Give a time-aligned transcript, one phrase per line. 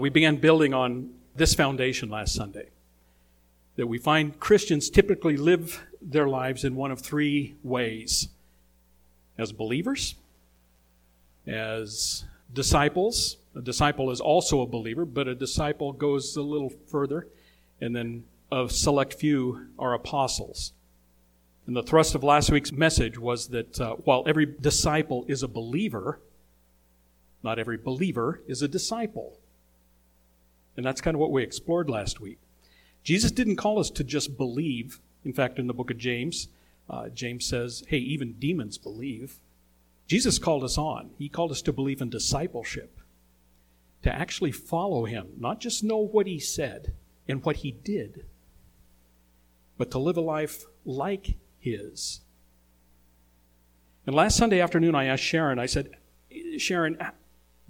[0.00, 2.70] We began building on this foundation last Sunday
[3.76, 8.28] that we find Christians typically live their lives in one of three ways
[9.36, 10.14] as believers,
[11.46, 13.36] as disciples.
[13.54, 17.26] A disciple is also a believer, but a disciple goes a little further,
[17.78, 20.72] and then a select few are apostles.
[21.66, 25.48] And the thrust of last week's message was that uh, while every disciple is a
[25.48, 26.20] believer,
[27.42, 29.39] not every believer is a disciple.
[30.80, 32.38] And that's kind of what we explored last week.
[33.02, 34.98] Jesus didn't call us to just believe.
[35.26, 36.48] In fact, in the book of James,
[36.88, 39.40] uh, James says, hey, even demons believe.
[40.06, 41.10] Jesus called us on.
[41.18, 42.98] He called us to believe in discipleship,
[44.00, 46.94] to actually follow him, not just know what he said
[47.28, 48.24] and what he did,
[49.76, 52.22] but to live a life like his.
[54.06, 55.90] And last Sunday afternoon, I asked Sharon, I said,
[56.56, 56.96] Sharon,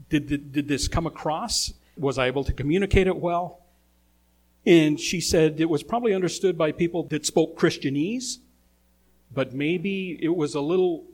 [0.09, 3.61] did, did, did this come across was I able to communicate it well?
[4.67, 8.39] And she said it was probably understood by people that spoke Christianese,
[9.33, 11.05] but maybe it was a little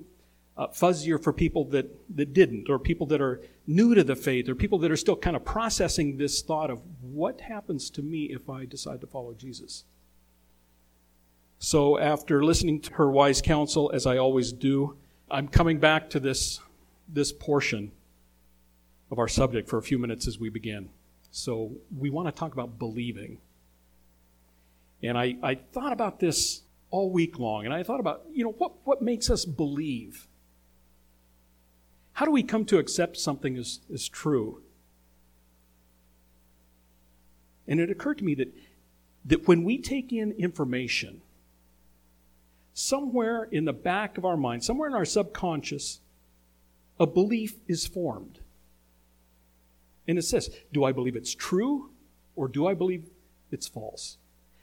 [0.57, 4.49] uh, fuzzier for people that, that didn't, or people that are new to the faith,
[4.49, 8.25] or people that are still kind of processing this thought of what happens to me
[8.25, 9.85] if I decide to follow Jesus.
[11.59, 14.97] So, after listening to her wise counsel, as I always do,
[15.31, 16.61] I'm coming back to this,
[17.09, 17.93] this portion
[19.11, 20.89] of our subject for a few minutes as we begin.
[21.31, 23.39] So, we want to talk about believing.
[25.03, 28.53] And I, I thought about this all week long, and I thought about, you know,
[28.53, 30.29] what, what makes us believe?
[32.13, 34.63] How do we come to accept something as, as true?
[37.69, 38.55] And it occurred to me that,
[39.27, 41.21] that when we take in information,
[42.73, 46.01] somewhere in the back of our mind, somewhere in our subconscious,
[46.99, 48.41] a belief is formed.
[50.09, 51.91] And it says, do I believe it's true
[52.37, 53.07] or do I believe
[53.51, 54.19] it's false?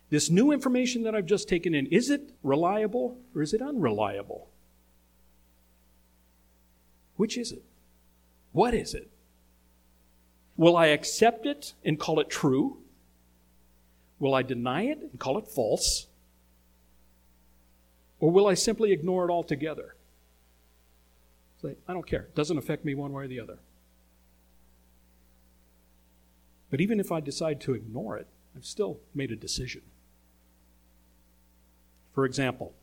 [0.10, 4.50] This new information that I've just taken in, is it reliable or is it unreliable?
[7.16, 7.64] Which is it?
[8.52, 9.10] What is it?
[10.56, 12.78] Will I accept it and call it true?
[14.20, 16.08] Will I deny it and call it false?
[18.20, 19.96] Or will I simply ignore it altogether?
[21.62, 22.22] Say, I don't care.
[22.22, 23.58] It doesn't affect me one way or the other.
[26.74, 28.26] But even if I decide to ignore it,
[28.56, 29.84] I've still made a decision.
[32.16, 32.74] For example,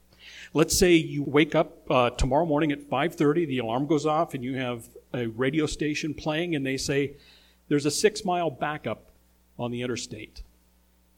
[0.55, 4.45] let's say you wake up uh, tomorrow morning at 5:30, the alarm goes off, and
[4.45, 7.15] you have a radio station playing, and they say
[7.67, 9.11] there's a six-mile backup
[9.59, 10.45] on the interstate.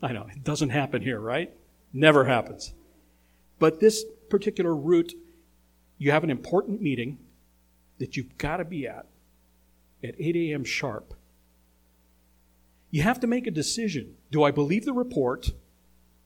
[0.01, 1.55] I know it doesn't happen here, right?
[1.93, 2.73] Never happens.
[3.59, 5.13] But this particular route,
[5.99, 7.19] you have an important meeting
[7.99, 9.05] that you've got to be at
[10.03, 10.65] at 8 a.m.
[10.65, 11.13] sharp.
[12.93, 14.15] You have to make a decision.
[14.31, 15.51] Do I believe the report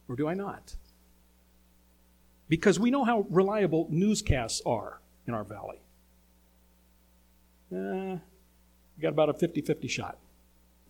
[0.07, 0.75] or do I not?
[2.49, 5.81] Because we know how reliable newscasts are in our valley.
[7.71, 8.17] Eh,
[8.97, 10.17] we got about a 50 50 shot.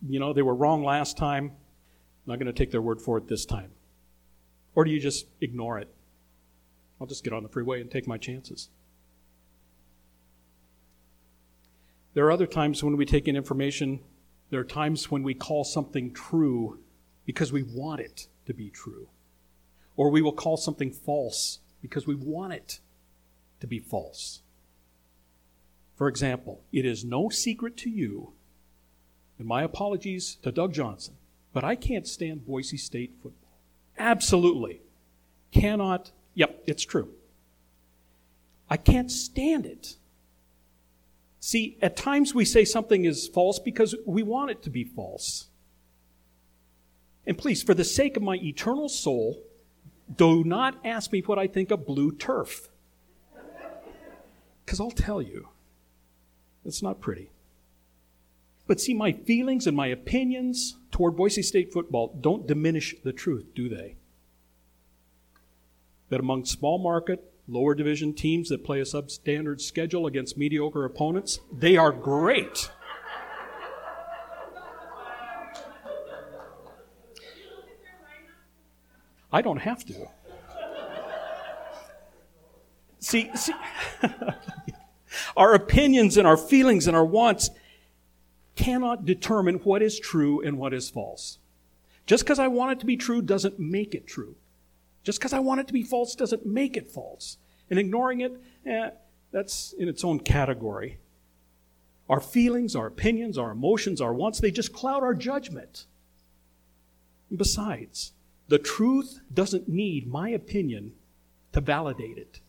[0.06, 1.44] You know, they were wrong last time.
[1.46, 3.70] I'm not going to take their word for it this time.
[4.74, 5.88] Or do you just ignore it?
[7.00, 8.68] I'll just get on the freeway and take my chances.
[12.14, 14.00] There are other times when we take in information
[14.50, 16.78] there are times when we call something true
[17.26, 19.08] because we want it to be true.
[19.96, 22.80] Or we will call something false because we want it
[23.60, 24.40] to be false.
[25.96, 28.32] For example, it is no secret to you,
[29.38, 31.14] and my apologies to Doug Johnson,
[31.52, 33.58] but I can't stand Boise State football.
[33.98, 34.80] Absolutely.
[35.50, 36.12] Cannot.
[36.34, 37.08] Yep, it's true.
[38.70, 39.96] I can't stand it.
[41.40, 45.48] See, at times we say something is false because we want it to be false.
[47.26, 49.42] And please, for the sake of my eternal soul,
[50.16, 52.68] do not ask me what I think of blue turf.
[54.64, 55.48] Because I'll tell you,
[56.64, 57.30] it's not pretty.
[58.66, 63.46] But see, my feelings and my opinions toward Boise State football don't diminish the truth,
[63.54, 63.96] do they?
[66.10, 71.40] That among small market, lower division teams that play a substandard schedule against mediocre opponents,
[71.50, 72.70] they are great.
[79.32, 80.08] I don't have to.
[83.00, 83.54] See, see
[85.36, 87.50] our opinions and our feelings and our wants
[88.56, 91.38] cannot determine what is true and what is false.
[92.06, 94.36] Just because I want it to be true doesn't make it true.
[95.08, 97.38] Just because I want it to be false doesn't make it false.
[97.70, 98.90] And ignoring it, eh,
[99.32, 100.98] that's in its own category.
[102.10, 105.86] Our feelings, our opinions, our emotions, our wants, they just cloud our judgment.
[107.30, 108.12] And besides,
[108.48, 110.92] the truth doesn't need my opinion
[111.52, 112.40] to validate it.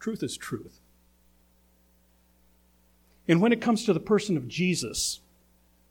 [0.00, 0.80] Truth is truth.
[3.28, 5.20] And when it comes to the person of Jesus,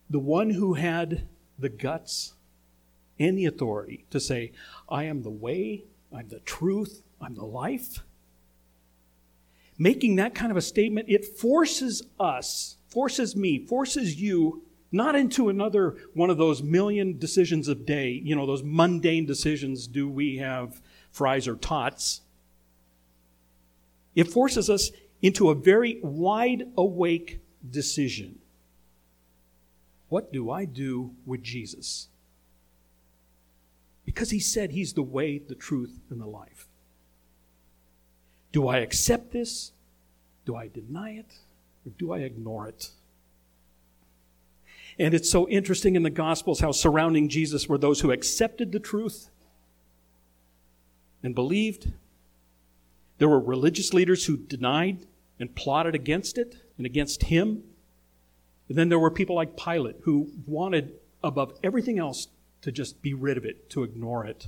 [0.10, 1.26] the one who had
[1.58, 2.33] the guts
[3.18, 4.52] the authority to say,
[4.90, 8.04] I am the way, I'm the truth, I'm the life,
[9.78, 15.50] making that kind of a statement, it forces us, forces me, forces you not into
[15.50, 20.38] another one of those million decisions of day, you know, those mundane decisions do we
[20.38, 20.82] have
[21.12, 22.22] fries or tots?
[24.14, 28.38] It forces us into a very wide awake decision.
[30.10, 32.10] What do I do with Jesus?
[34.06, 36.68] Because he said he's the way, the truth, and the life.
[38.52, 39.72] Do I accept this?
[40.46, 41.34] Do I deny it?
[41.86, 42.92] Or do I ignore it?
[45.00, 48.80] And it's so interesting in the Gospels how surrounding Jesus were those who accepted the
[48.80, 49.30] truth
[51.24, 51.92] and believed.
[53.18, 55.06] There were religious leaders who denied
[55.40, 57.64] and plotted against it and against him.
[58.70, 62.28] And then there were people like Pilate who wanted, above everything else,
[62.64, 64.48] to just be rid of it, to ignore it.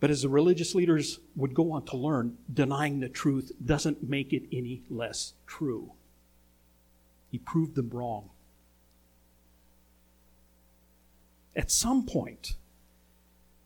[0.00, 4.32] But as the religious leaders would go on to learn, denying the truth doesn't make
[4.32, 5.92] it any less true.
[7.30, 8.30] He proved them wrong.
[11.54, 12.54] At some point,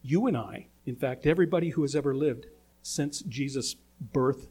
[0.02, 2.46] you and I, in fact, everybody who has ever lived
[2.82, 4.48] since Jesus' birth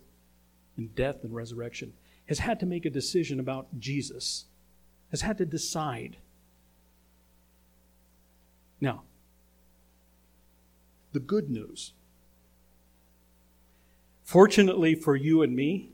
[0.77, 1.93] and death and resurrection,
[2.27, 4.45] has had to make a decision about Jesus,
[5.11, 6.17] has had to decide.
[8.83, 9.03] Now,
[11.13, 11.93] the good news.
[14.25, 15.91] Fortunately for you and me,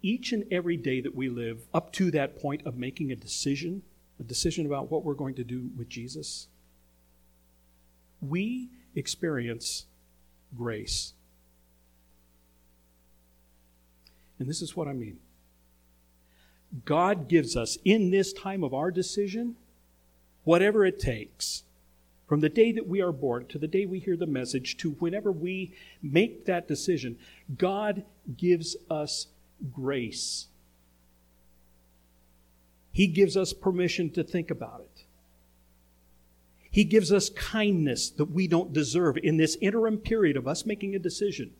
[0.00, 3.82] each and every day that we live up to that point of making a decision,
[4.18, 6.48] a decision about what we're going to do with Jesus,
[8.22, 9.84] we experience
[10.56, 11.12] grace.
[14.38, 15.18] And this is what I mean
[16.86, 19.56] God gives us, in this time of our decision,
[20.48, 21.62] whatever it takes
[22.26, 24.92] from the day that we are born to the day we hear the message to
[24.92, 27.18] whenever we make that decision,
[27.58, 28.02] God
[28.34, 29.26] gives us
[29.70, 30.46] grace.
[32.92, 35.04] He gives us permission to think about it.
[36.70, 40.94] He gives us kindness that we don't deserve in this interim period of us making
[40.94, 41.50] a decision.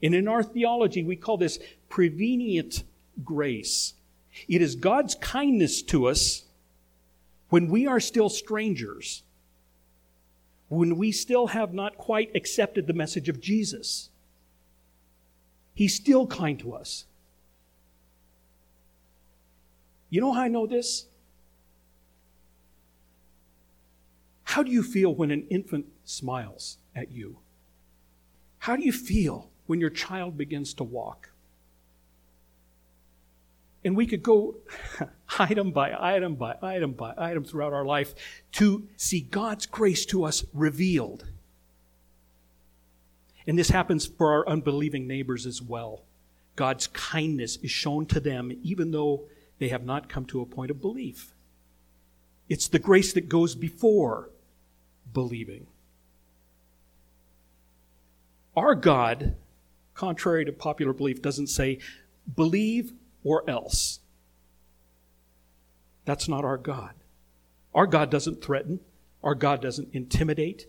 [0.00, 1.58] And in our theology, we call this
[1.88, 2.84] prevenient
[3.24, 3.94] grace.
[4.46, 6.44] It is God's kindness to us
[7.50, 9.22] when we are still strangers,
[10.68, 14.08] when we still have not quite accepted the message of Jesus,
[15.74, 17.04] He's still kind to us.
[20.10, 21.06] You know how I know this?
[24.42, 27.38] How do you feel when an infant smiles at you?
[28.58, 31.29] How do you feel when your child begins to walk?
[33.84, 34.56] And we could go
[35.38, 38.14] item by item by item by item throughout our life
[38.52, 41.26] to see God's grace to us revealed.
[43.46, 46.02] And this happens for our unbelieving neighbors as well.
[46.56, 49.22] God's kindness is shown to them even though
[49.58, 51.32] they have not come to a point of belief.
[52.48, 54.30] It's the grace that goes before
[55.12, 55.66] believing.
[58.56, 59.36] Our God,
[59.94, 61.78] contrary to popular belief, doesn't say,
[62.36, 62.92] believe
[63.24, 64.00] or else.
[66.04, 66.94] That's not our God.
[67.74, 68.80] Our God doesn't threaten,
[69.22, 70.66] our God doesn't intimidate.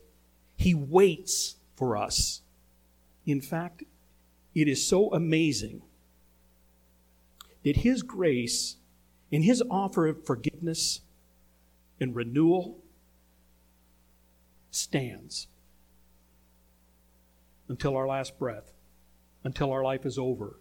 [0.55, 2.41] He waits for us.
[3.25, 3.84] In fact,
[4.53, 5.81] it is so amazing
[7.63, 8.75] that His grace
[9.31, 11.01] and His offer of forgiveness
[12.00, 12.77] and renewal
[14.70, 15.48] stands
[17.67, 18.74] until our last breath,
[19.43, 20.61] until our life is over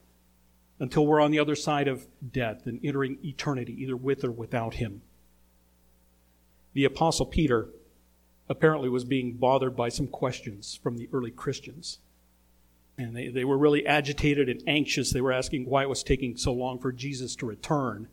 [0.81, 4.75] until we're on the other side of death and entering eternity, either with or without
[4.75, 5.03] Him.
[6.73, 7.69] The Apostle Peter
[8.49, 11.99] apparently was being bothered by some questions from the early Christians.
[12.99, 15.13] And they, they were really agitated and anxious.
[15.13, 18.09] They were asking why it was taking so long for Jesus to return.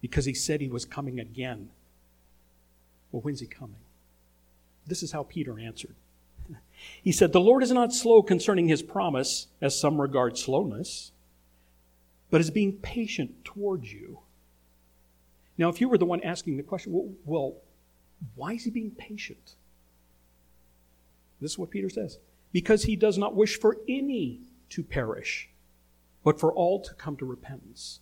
[0.00, 1.70] Because he said he was coming again.
[3.10, 3.76] Well, when's he coming?
[4.86, 5.94] This is how Peter answered.
[7.02, 11.12] He said, The Lord is not slow concerning his promise, as some regard slowness,
[12.30, 14.20] but is being patient towards you.
[15.56, 17.56] Now, if you were the one asking the question, well,
[18.34, 19.54] why is he being patient?
[21.40, 22.18] This is what Peter says
[22.52, 25.48] because he does not wish for any to perish,
[26.22, 27.98] but for all to come to repentance.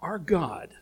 [0.00, 0.74] Our God,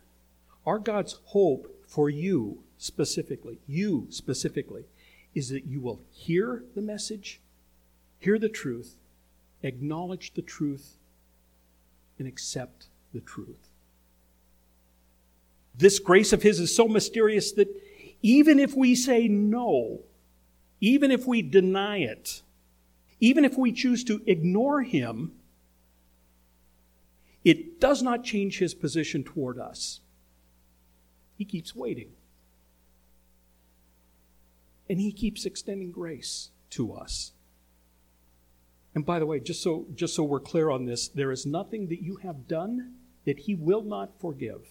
[0.66, 4.85] our God's hope for you specifically, you specifically,
[5.35, 7.40] is that you will hear the message,
[8.20, 8.94] hear the truth,
[9.64, 10.97] acknowledge the truth,
[12.16, 13.68] and accept the truth.
[15.76, 17.68] This grace of His is so mysterious that
[18.23, 20.00] even if we say no,
[20.80, 22.42] even if we deny it,
[23.18, 25.32] even if we choose to ignore Him,
[27.44, 30.00] it does not change His position toward us.
[31.40, 32.11] He keeps waiting.
[34.90, 37.32] And He keeps extending grace to us.
[38.94, 41.87] And by the way, just so, just so we're clear on this, there is nothing
[41.87, 44.66] that you have done that He will not forgive.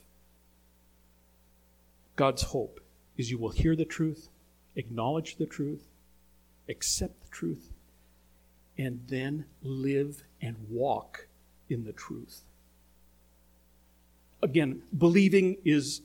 [2.15, 2.79] God's hope
[3.17, 4.29] is you will hear the truth,
[4.75, 5.87] acknowledge the truth,
[6.69, 7.71] accept the truth,
[8.77, 11.29] and then live and walk
[11.67, 12.41] in the truth.
[14.43, 16.01] Again, believing is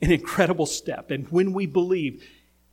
[0.00, 1.10] an incredible step.
[1.10, 2.24] And when we believe,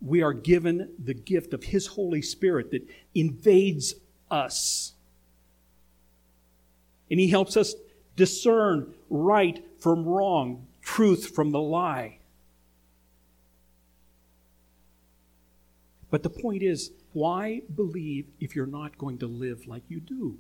[0.02, 3.96] we are given the gift of His Holy Spirit that invades
[4.30, 4.94] us.
[7.10, 7.74] And He helps us
[8.16, 12.20] discern right from wrong, truth from the lie.
[16.12, 20.38] But the point is, why believe if you're not going to live like you do?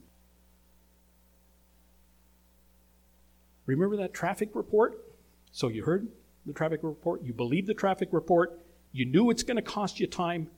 [3.65, 5.03] Remember that traffic report?
[5.51, 6.07] So you heard
[6.45, 8.59] the traffic report, you believe the traffic report,
[8.91, 10.49] you knew it's going to cost you time.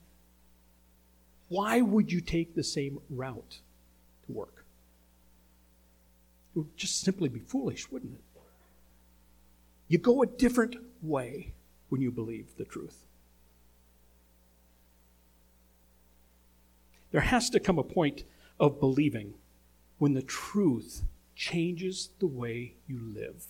[1.49, 3.59] Why would you take the same route
[4.25, 4.65] to work?
[6.55, 8.21] It would just simply be foolish, wouldn't it?
[9.87, 11.53] You go a different way
[11.89, 13.05] when you believe the truth.
[17.11, 18.23] There has to come a point
[18.59, 19.35] of believing
[19.97, 21.03] when the truth
[21.35, 23.45] changes the way you live.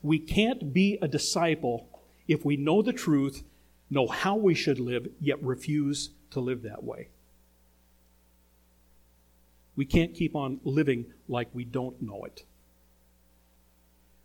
[0.00, 1.88] We can't be a disciple
[2.28, 3.42] if we know the truth,
[3.90, 7.08] know how we should live, yet refuse to live that way.
[9.76, 12.44] We can't keep on living like we don't know it.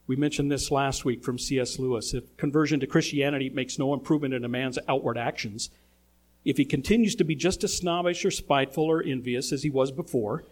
[0.06, 1.80] We mentioned this last week from C.S.
[1.80, 2.14] Lewis.
[2.14, 5.70] If conversion to Christianity makes no improvement in a man's outward actions,
[6.46, 9.92] if he continues to be just as snobbish or spiteful or envious as he was
[9.92, 10.46] before,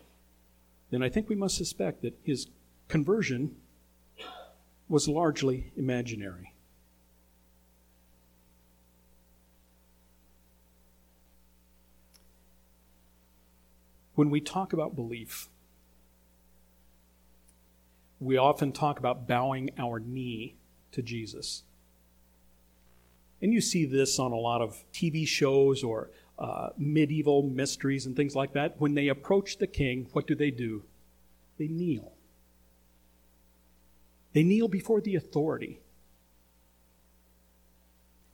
[0.91, 2.47] then I think we must suspect that his
[2.89, 3.55] conversion
[4.87, 6.53] was largely imaginary.
[14.15, 15.49] When we talk about belief,
[18.19, 20.55] we often talk about bowing our knee
[20.91, 21.63] to Jesus.
[23.41, 28.15] And you see this on a lot of TV shows or uh, medieval mysteries and
[28.15, 28.79] things like that.
[28.79, 30.83] When they approach the king, what do they do?
[31.57, 32.13] They kneel.
[34.35, 35.79] They kneel before the authority.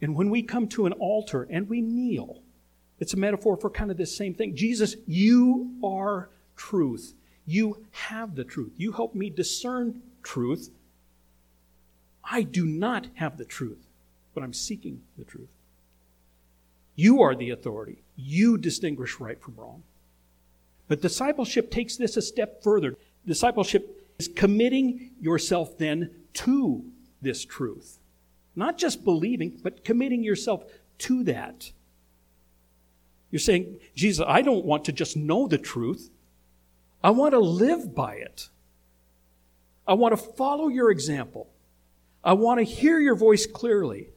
[0.01, 2.41] And when we come to an altar and we kneel,
[2.99, 4.57] it's a metaphor for kind of the same thing.
[4.57, 7.13] Jesus, you are truth.
[7.45, 8.73] You have the truth.
[8.75, 10.69] You help me discern truth.
[12.21, 13.87] I do not have the truth
[14.33, 15.49] but I'm seeking the truth.
[16.95, 18.03] You are the authority.
[18.15, 19.83] You distinguish right from wrong.
[20.87, 22.97] But discipleship takes this a step further.
[23.25, 26.85] Discipleship is committing yourself then to
[27.21, 27.99] this truth.
[28.55, 30.63] Not just believing, but committing yourself
[30.99, 31.71] to that.
[33.31, 36.09] You're saying, Jesus, I don't want to just know the truth.
[37.03, 38.49] I want to live by it.
[39.87, 41.49] I want to follow your example.
[42.23, 44.09] I want to hear your voice clearly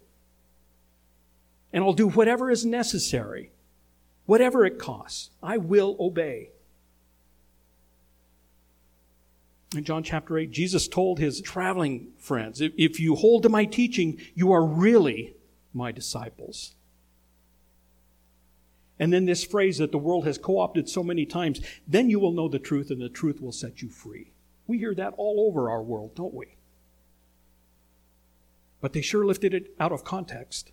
[1.74, 3.50] and I'll do whatever is necessary,
[4.26, 5.30] whatever it costs.
[5.42, 6.50] I will obey.
[9.74, 14.20] In John chapter 8, Jesus told his traveling friends, If you hold to my teaching,
[14.34, 15.34] you are really
[15.72, 16.74] my disciples.
[18.98, 22.20] And then this phrase that the world has co opted so many times then you
[22.20, 24.30] will know the truth, and the truth will set you free.
[24.66, 26.56] We hear that all over our world, don't we?
[28.80, 30.70] But they sure lifted it out of context.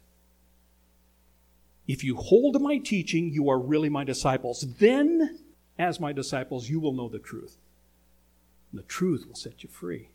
[1.88, 4.66] If you hold to my teaching, you are really my disciples.
[4.80, 5.40] Then,
[5.80, 7.58] as my disciples, you will know the truth.
[8.72, 10.10] And the truth will set you free.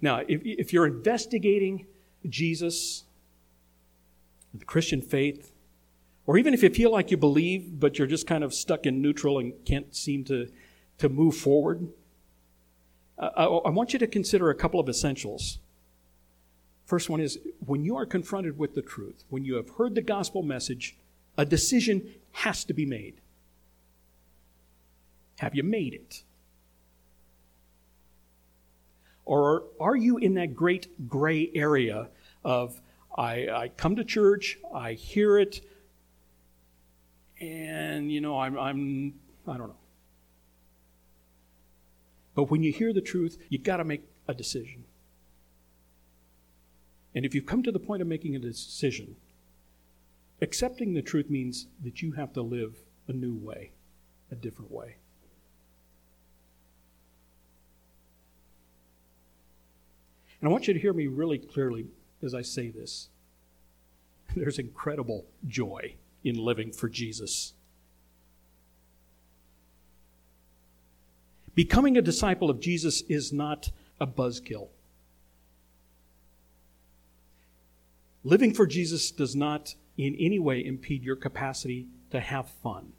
[0.00, 1.86] Now, if, if you're investigating
[2.28, 3.04] Jesus,
[4.54, 5.52] the Christian faith,
[6.26, 9.02] or even if you feel like you believe, but you're just kind of stuck in
[9.02, 10.48] neutral and can't seem to,
[10.98, 11.88] to move forward,
[13.18, 15.58] I, I want you to consider a couple of essentials.
[16.86, 20.02] First one is when you are confronted with the truth, when you have heard the
[20.02, 20.96] gospel message,
[21.36, 23.20] a decision has to be made.
[25.40, 26.22] Have you made it?
[29.24, 32.10] Or are you in that great gray area
[32.44, 32.78] of,
[33.16, 35.62] I, I come to church, I hear it,
[37.40, 39.14] and, you know, I'm, I'm
[39.48, 39.76] I don't know.
[42.34, 44.84] But when you hear the truth, you've got to make a decision.
[47.14, 49.16] And if you've come to the point of making a decision,
[50.42, 52.76] accepting the truth means that you have to live
[53.08, 53.70] a new way,
[54.30, 54.96] a different way.
[60.40, 61.88] And I want you to hear me really clearly
[62.22, 63.08] as I say this.
[64.36, 65.94] There's incredible joy
[66.24, 67.54] in living for Jesus.
[71.54, 73.70] Becoming a disciple of Jesus is not
[74.00, 74.68] a buzzkill.
[78.22, 82.92] Living for Jesus does not in any way impede your capacity to have fun.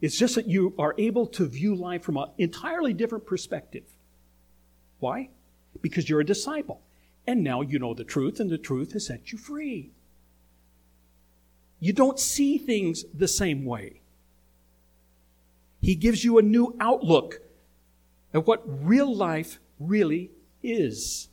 [0.00, 3.84] It's just that you are able to view life from an entirely different perspective.
[4.98, 5.30] Why?
[5.80, 6.80] Because you're a disciple.
[7.26, 9.90] And now you know the truth, and the truth has set you free.
[11.80, 14.00] You don't see things the same way.
[15.80, 17.40] He gives you a new outlook
[18.34, 20.30] at what real life really
[20.62, 21.28] is.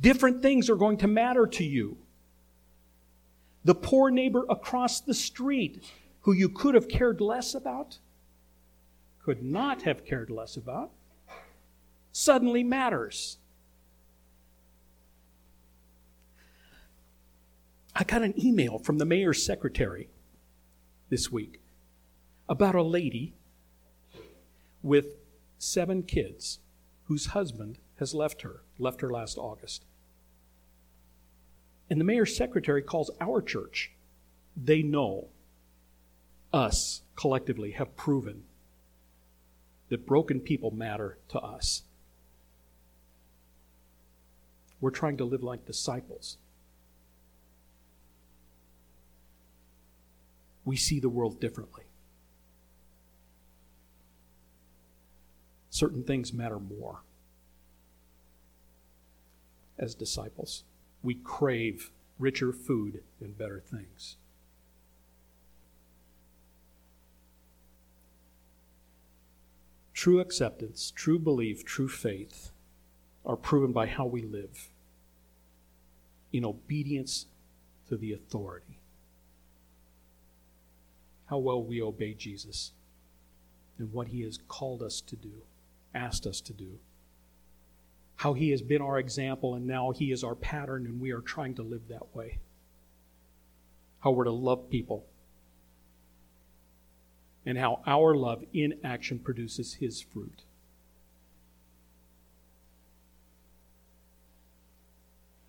[0.00, 1.96] Different things are going to matter to you.
[3.64, 5.82] The poor neighbor across the street,
[6.22, 7.98] who you could have cared less about,
[9.24, 10.90] could not have cared less about,
[12.18, 13.38] suddenly matters.
[17.94, 20.08] I got an email from the mayor's secretary
[21.10, 21.60] this week
[22.48, 23.34] about a lady
[24.82, 25.14] with
[25.58, 26.58] seven kids
[27.04, 29.84] whose husband has left her, left her last August.
[31.88, 33.92] And the mayor's secretary calls our church.
[34.56, 35.28] They know
[36.52, 38.42] us collectively have proven
[39.88, 41.82] that broken people matter to us.
[44.80, 46.36] We're trying to live like disciples.
[50.64, 51.84] We see the world differently.
[55.70, 57.00] Certain things matter more
[59.78, 60.64] as disciples.
[61.02, 64.16] We crave richer food and better things.
[69.94, 72.52] True acceptance, true belief, true faith
[73.24, 74.70] are proven by how we live
[76.32, 77.26] in obedience
[77.88, 78.78] to the authority.
[81.26, 82.72] How well we obey Jesus
[83.78, 85.32] and what he has called us to do,
[85.94, 86.78] asked us to do.
[88.16, 91.20] How he has been our example and now he is our pattern and we are
[91.20, 92.38] trying to live that way.
[94.00, 95.04] How we're to love people.
[97.46, 100.42] And how our love in action produces his fruit.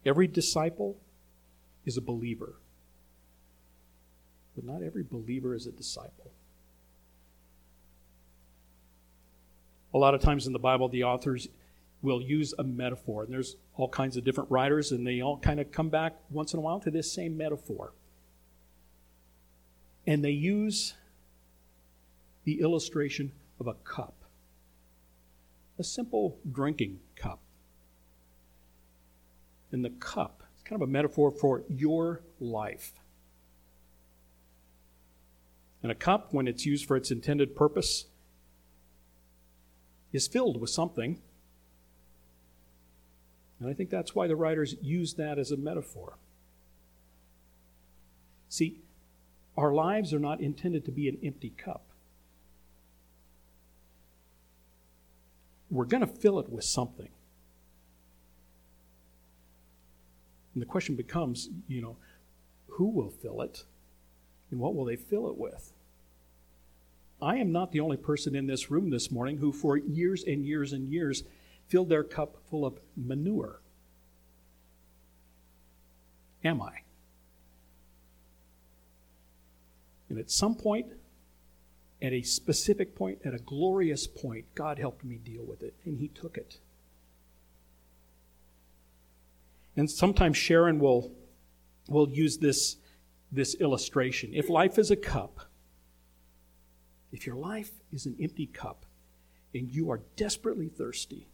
[0.09, 0.97] Every disciple
[1.85, 2.55] is a believer,
[4.55, 6.31] but not every believer is a disciple.
[9.93, 11.47] A lot of times in the Bible, the authors
[12.01, 15.59] will use a metaphor, and there's all kinds of different writers, and they all kind
[15.59, 17.93] of come back once in a while to this same metaphor.
[20.07, 20.95] And they use
[22.45, 24.15] the illustration of a cup,
[25.77, 27.41] a simple drinking cup
[29.71, 30.43] in the cup.
[30.53, 32.93] It's kind of a metaphor for your life.
[35.81, 38.05] And a cup, when it's used for its intended purpose,
[40.11, 41.21] is filled with something.
[43.59, 46.17] And I think that's why the writers use that as a metaphor.
[48.49, 48.79] See,
[49.55, 51.85] our lives are not intended to be an empty cup.
[55.69, 57.09] We're going to fill it with something.
[60.53, 61.97] And the question becomes, you know,
[62.67, 63.63] who will fill it
[64.51, 65.73] and what will they fill it with?
[67.21, 70.45] I am not the only person in this room this morning who, for years and
[70.45, 71.23] years and years,
[71.67, 73.61] filled their cup full of manure.
[76.43, 76.79] Am I?
[80.09, 80.87] And at some point,
[82.01, 85.99] at a specific point, at a glorious point, God helped me deal with it, and
[85.99, 86.57] He took it.
[89.79, 91.13] And sometimes Sharon will,
[91.87, 92.75] will use this,
[93.31, 94.31] this illustration.
[94.33, 95.39] If life is a cup,
[97.11, 98.85] If your life is an empty cup
[99.55, 101.29] and you are desperately thirsty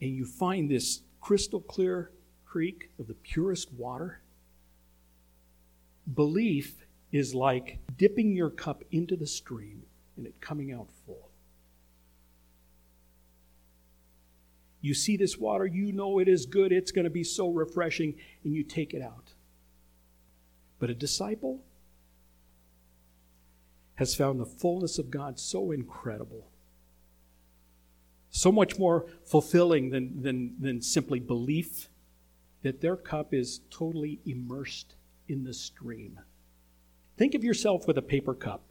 [0.00, 2.10] and you find this crystal clear
[2.46, 4.22] creek of the purest water,
[6.14, 9.82] belief is like dipping your cup into the stream
[10.16, 11.29] and it coming out full.
[14.80, 18.14] You see this water, you know it is good, it's going to be so refreshing,
[18.44, 19.34] and you take it out.
[20.78, 21.62] But a disciple
[23.96, 26.48] has found the fullness of God so incredible,
[28.30, 31.88] so much more fulfilling than, than, than simply belief,
[32.62, 34.94] that their cup is totally immersed
[35.28, 36.18] in the stream.
[37.18, 38.62] Think of yourself with a paper cup.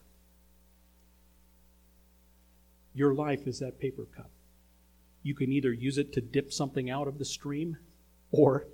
[2.95, 4.32] Your life is that paper cup.
[5.21, 7.77] You can either use it to dip something out of the stream,
[8.32, 8.67] or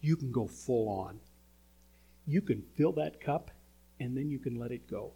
[0.00, 1.20] you can go full on.
[2.26, 3.50] You can fill that cup
[3.98, 5.12] and then you can let it go.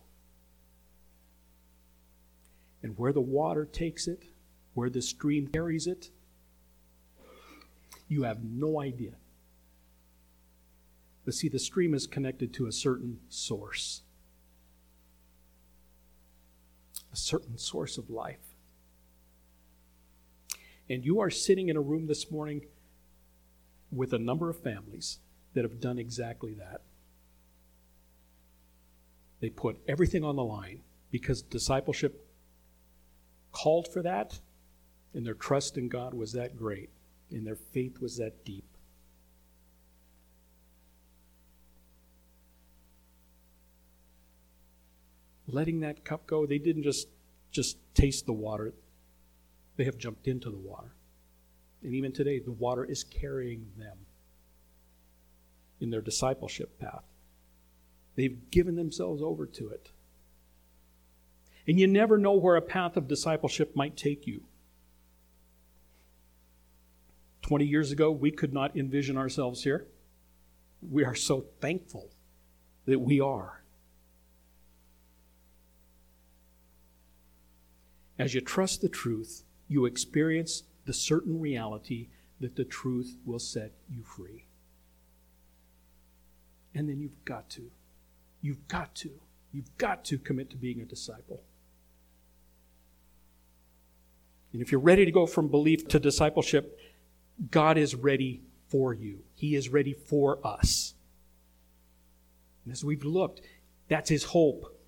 [2.82, 4.24] And where the water takes it,
[4.74, 6.10] where the stream carries it,
[8.08, 9.14] you have no idea.
[11.24, 14.02] But see, the stream is connected to a certain source,
[17.10, 18.53] a certain source of life.
[20.88, 22.66] And you are sitting in a room this morning
[23.90, 25.18] with a number of families
[25.54, 26.82] that have done exactly that.
[29.40, 32.26] They put everything on the line because discipleship
[33.52, 34.40] called for that,
[35.14, 36.90] and their trust in God was that great,
[37.30, 38.64] and their faith was that deep.
[45.46, 47.08] Letting that cup go, they didn't just
[47.52, 48.74] just taste the water.
[49.76, 50.94] They have jumped into the water.
[51.82, 53.98] And even today, the water is carrying them
[55.80, 57.04] in their discipleship path.
[58.16, 59.90] They've given themselves over to it.
[61.66, 64.42] And you never know where a path of discipleship might take you.
[67.42, 69.86] 20 years ago, we could not envision ourselves here.
[70.80, 72.10] We are so thankful
[72.86, 73.62] that we are.
[78.18, 82.08] As you trust the truth, you experience the certain reality
[82.40, 84.46] that the truth will set you free.
[86.74, 87.70] And then you've got to
[88.44, 89.08] You've got to.
[89.54, 91.42] You've got to commit to being a disciple.
[94.52, 96.78] And if you're ready to go from belief to discipleship,
[97.50, 99.20] God is ready for you.
[99.34, 100.92] He is ready for us.
[102.64, 103.40] And as we've looked,
[103.88, 104.78] that's His hope.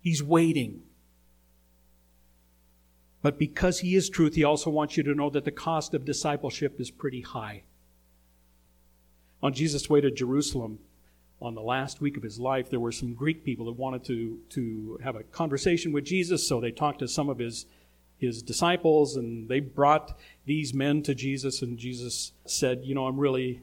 [0.00, 0.82] He's waiting.
[3.22, 6.04] But because He is truth, He also wants you to know that the cost of
[6.04, 7.62] discipleship is pretty high.
[9.42, 10.78] On Jesus' way to Jerusalem,
[11.42, 14.38] on the last week of his life, there were some Greek people that wanted to,
[14.50, 17.66] to have a conversation with Jesus, so they talked to some of his,
[18.18, 23.18] his disciples, and they brought these men to Jesus, and Jesus said, You know, I'm
[23.18, 23.60] really,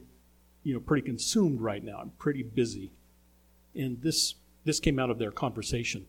[0.62, 1.98] you know, pretty consumed right now.
[1.98, 2.92] I'm pretty busy.
[3.74, 6.06] And this, this came out of their conversation.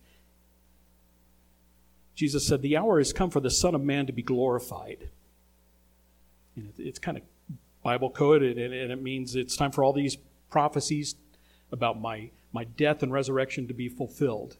[2.16, 5.10] Jesus said, The hour has come for the Son of Man to be glorified.
[6.56, 7.24] And it's kind of
[7.84, 10.18] Bible code, and it means it's time for all these
[10.50, 11.16] prophecies
[11.72, 14.58] about my, my death and resurrection to be fulfilled.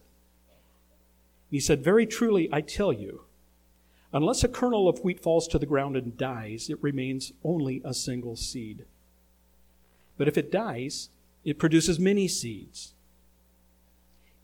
[1.50, 3.22] He said, Very truly, I tell you,
[4.12, 7.94] unless a kernel of wheat falls to the ground and dies, it remains only a
[7.94, 8.86] single seed.
[10.16, 11.10] But if it dies,
[11.44, 12.94] it produces many seeds.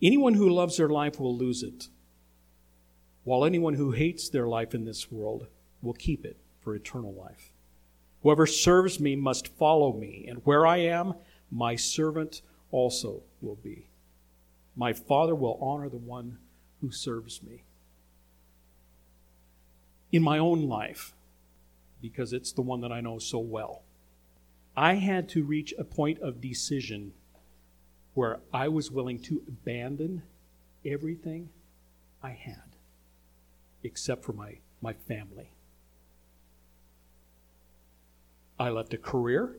[0.01, 1.89] Anyone who loves their life will lose it,
[3.29, 5.49] while anyone who hates their life in this world
[5.83, 7.53] will keep it for eternal life.
[8.23, 11.13] Whoever serves me must follow me, and where I am,
[11.51, 13.91] my servant also will be.
[14.75, 16.39] My Father will honor the one
[16.81, 17.65] who serves me.
[20.11, 21.13] In my own life,
[22.01, 23.83] because it's the one that I know so well,
[24.75, 27.13] I had to reach a point of decision
[28.15, 30.23] where I was willing to abandon
[30.83, 31.51] everything
[32.23, 32.68] I had
[33.89, 35.51] except for my, my family.
[38.61, 39.57] I left a career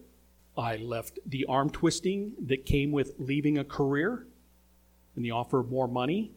[0.59, 4.27] I left the arm twisting that came with leaving a career
[5.15, 6.31] and the offer of more money.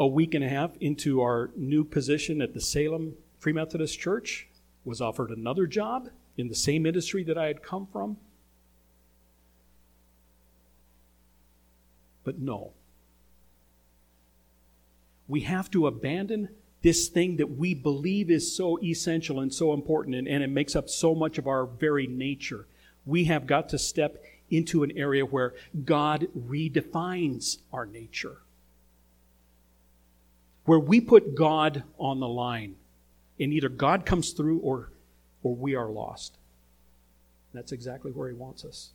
[0.00, 4.48] A week and a half into our new position at the Salem Free Methodist Church,
[4.84, 8.16] was offered another job in the same industry that I had come from.
[12.24, 12.72] But no.
[15.28, 16.48] We have to abandon
[16.82, 20.76] this thing that we believe is so essential and so important, and, and it makes
[20.76, 22.66] up so much of our very nature
[23.04, 28.38] we have got to step into an area where God redefines our nature.
[30.66, 32.76] where we put God on the line.
[33.38, 34.90] And either God comes through or,
[35.42, 36.38] or we are lost.
[37.54, 38.90] That's exactly where He wants us.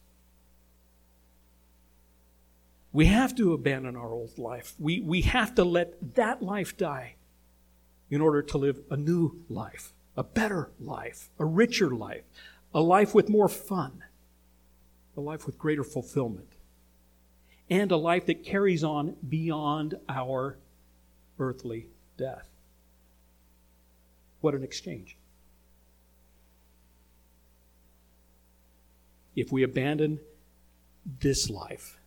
[2.94, 4.74] We have to abandon our old life.
[4.78, 7.16] We, we have to let that life die
[8.10, 12.24] in order to live a new life, a better life, a richer life,
[12.74, 14.04] a life with more fun,
[15.16, 16.52] a life with greater fulfillment,
[17.70, 20.58] and a life that carries on beyond our
[21.40, 22.50] earthly death.
[24.42, 25.16] What an exchange.
[29.34, 30.20] If we abandon
[31.22, 32.01] this life,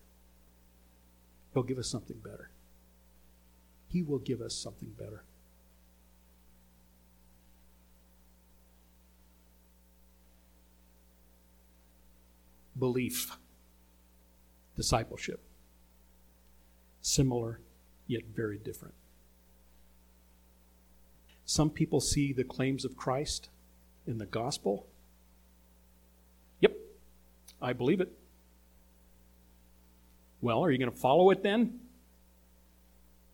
[1.55, 2.51] He'll give us something better.
[3.87, 5.23] He will give us something better.
[12.77, 13.37] Belief,
[14.75, 15.41] discipleship,
[17.01, 17.61] similar
[18.09, 18.95] yet very different.
[21.45, 23.49] Some people see the claims of Christ
[24.09, 24.89] in the gospel.
[26.61, 26.73] Yep,
[27.63, 28.13] I believe it.
[30.45, 31.81] Well, are you going to follow it then?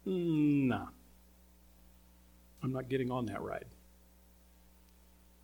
[0.06, 0.88] Mm, no.
[2.62, 3.64] I'm not getting on that ride.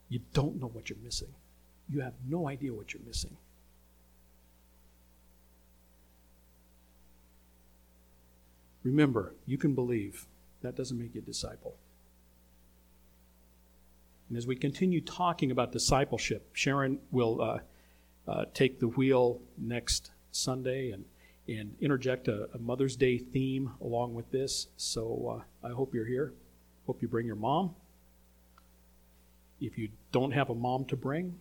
[0.09, 1.35] You don't know what you're missing.
[1.90, 3.37] You have no idea what you're missing.
[8.85, 10.24] Remember, you can believe.
[10.62, 11.74] That doesn't make you a disciple.
[14.29, 17.59] And as we continue talking about discipleship, Sharon will uh,
[18.29, 21.05] uh, take the wheel next Sunday and
[21.49, 24.69] and interject a, a Mother's Day theme along with this.
[24.77, 26.33] So uh, I hope you're here.
[26.87, 27.75] Hope you bring your mom.
[29.61, 31.39] If you don't have a mom to bring,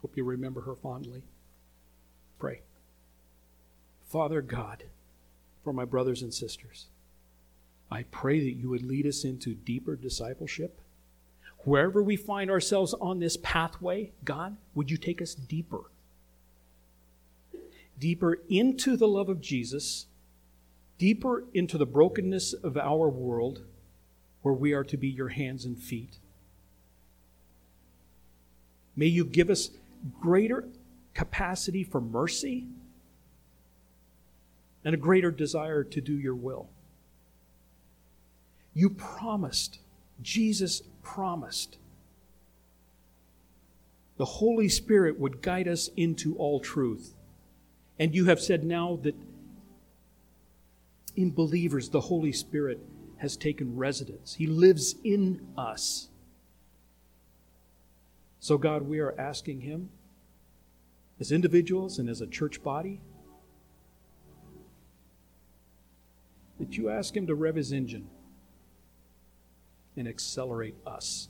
[0.00, 1.22] hope you remember her fondly.
[2.38, 2.60] Pray.
[4.08, 4.84] Father God,
[5.64, 6.86] for my brothers and sisters,
[7.90, 10.80] I pray that you would lead us into deeper discipleship.
[11.64, 15.91] Wherever we find ourselves on this pathway, God, would you take us deeper?
[18.02, 20.06] Deeper into the love of Jesus,
[20.98, 23.62] deeper into the brokenness of our world,
[24.42, 26.18] where we are to be your hands and feet.
[28.96, 29.70] May you give us
[30.20, 30.68] greater
[31.14, 32.66] capacity for mercy
[34.84, 36.68] and a greater desire to do your will.
[38.74, 39.78] You promised,
[40.20, 41.78] Jesus promised,
[44.16, 47.14] the Holy Spirit would guide us into all truth.
[47.98, 49.14] And you have said now that
[51.16, 52.80] in believers, the Holy Spirit
[53.18, 56.08] has taken residence, He lives in us.
[58.40, 59.90] So, God, we are asking Him
[61.20, 63.00] as individuals and as a church body
[66.58, 68.08] that you ask Him to rev His engine
[69.96, 71.28] and accelerate us.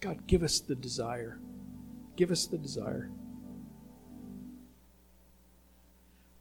[0.00, 1.38] God, give us the desire.
[2.16, 3.10] Give us the desire.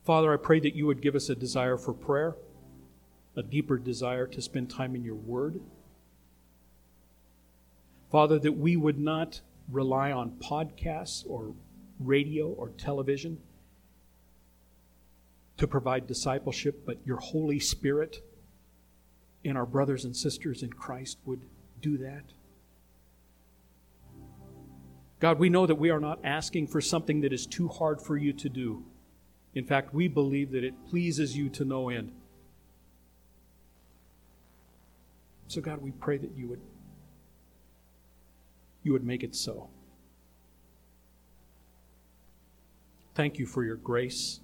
[0.04, 2.36] Father, I pray that you would give us a desire for prayer,
[3.36, 5.60] a deeper desire to spend time in your word.
[8.12, 11.54] Father, that we would not rely on podcasts or
[12.00, 13.40] radio or television
[15.58, 18.22] to provide discipleship, but your Holy Spirit
[19.46, 21.42] and our brothers and sisters in Christ would
[21.82, 22.24] do that.
[25.24, 28.18] God, we know that we are not asking for something that is too hard for
[28.18, 28.84] you to do.
[29.56, 32.12] In fact, we believe that it pleases you to no end.
[35.48, 36.60] So, God, we pray that you would,
[38.84, 39.70] you would make it so.
[43.16, 44.42] Thank you for your grace.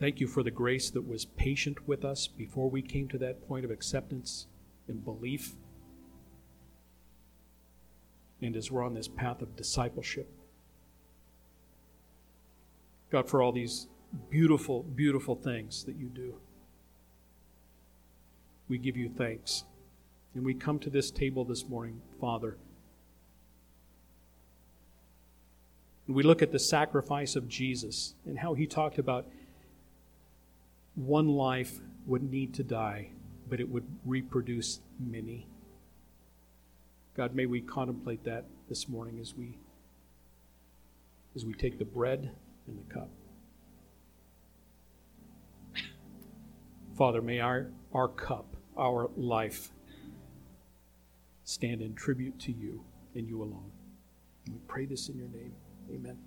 [0.00, 3.46] Thank you for the grace that was patient with us before we came to that
[3.46, 4.48] point of acceptance
[4.88, 5.52] and belief
[8.40, 10.28] and as we're on this path of discipleship.
[13.10, 13.88] God, for all these
[14.30, 16.34] beautiful, beautiful things that you do,
[18.68, 19.64] we give you thanks.
[20.34, 22.58] And we come to this table this morning, Father.
[26.06, 29.26] And we look at the sacrifice of Jesus and how he talked about
[30.94, 33.10] one life would need to die,
[33.48, 35.46] but it would reproduce many.
[37.18, 39.58] God, may we contemplate that this morning as we
[41.34, 42.30] as we take the bread
[42.68, 43.10] and the cup.
[46.96, 49.70] Father, may our, our cup, our life,
[51.42, 52.84] stand in tribute to you
[53.16, 53.72] and you alone.
[54.46, 55.54] We pray this in your name.
[55.92, 56.18] Amen.